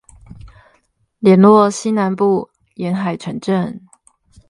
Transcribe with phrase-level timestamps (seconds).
[1.19, 3.81] 聯絡西南部沿海城鎮